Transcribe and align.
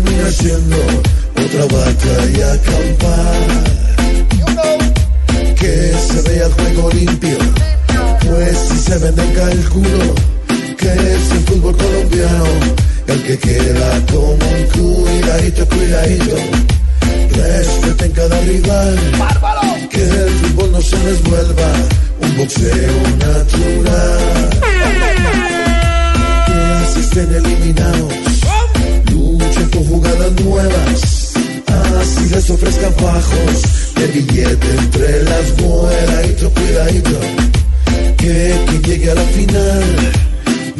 terminar 0.00 0.32
siendo 0.32 0.76
otra 1.32 1.64
batalla 1.76 2.62
campal. 2.62 3.64
Que 5.58 5.94
se 6.06 6.22
vea 6.22 6.46
el 6.46 6.52
juego 6.52 6.90
limpio, 6.90 7.38
pues 8.26 8.58
si 8.58 8.78
se 8.78 8.98
vende 8.98 9.22
el 9.22 9.32
cálculo, 9.34 10.14
que 10.78 10.88
es 10.88 11.30
el 11.32 11.44
fútbol 11.46 11.76
colombiano, 11.76 12.44
el 13.06 13.22
que 13.22 13.38
queda 13.38 14.06
como 14.10 14.32
un 14.32 15.04
cuidadito, 15.04 15.66
cuidadito. 15.68 16.36
Respeten 17.36 18.12
cada 18.12 18.40
rival, 18.40 18.98
que 19.90 20.02
el 20.02 20.30
fútbol 20.30 20.72
no 20.72 20.80
se 20.80 20.98
les 20.98 21.22
vuelva 21.22 21.72
un 22.20 22.36
boxeo 22.36 23.02
natural. 23.18 24.51
Ofrezcan 32.52 32.94
bajos 33.00 33.62
de 33.94 34.06
billete 34.08 34.70
entre 34.78 35.22
las 35.24 35.52
cuidadito, 35.52 36.50
cuidadito. 36.50 37.20
Que 38.16 38.64
quien 38.66 38.82
llegue 38.82 39.10
a 39.10 39.14
la 39.14 39.22
final 39.22 39.84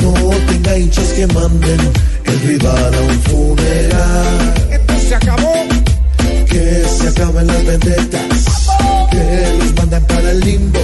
no 0.03 0.13
tenga 0.47 0.79
hinchas 0.79 1.09
que 1.13 1.27
manden 1.29 1.81
el 2.25 2.41
rival 2.41 2.95
a 2.95 3.01
un 3.01 3.21
funeral 3.23 4.55
Esto 4.71 4.95
se 5.09 5.15
acabó. 5.15 5.53
que 6.49 6.85
se 6.99 7.09
acaben 7.09 7.47
las 7.47 7.65
vendetas, 7.65 8.45
que 9.11 9.57
los 9.59 9.75
mandan 9.77 10.05
para 10.07 10.31
el 10.31 10.41
limbo 10.41 10.81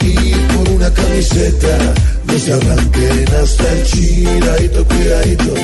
y 0.00 0.34
por 0.54 0.68
una 0.70 0.92
camiseta 0.92 1.78
no 2.24 2.38
se 2.38 2.52
arranquen 2.52 3.24
hasta 3.42 3.72
el 3.72 3.84
chiradito, 3.84 4.84
cuidadito, 4.84 5.54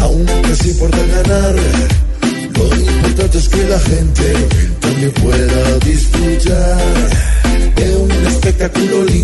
aunque 0.00 0.56
sí 0.56 0.70
importa 0.70 0.98
ganar, 0.98 1.54
lo 2.68 2.76
importante 2.76 3.38
es 3.38 3.48
que 3.48 3.64
la 3.64 3.78
gente 3.80 4.34
también 4.80 5.10
pueda 5.12 5.78
disfrutar 5.78 7.10
de 7.76 7.96
un 7.96 8.10
espectáculo 8.26 9.04
lindo 9.04 9.21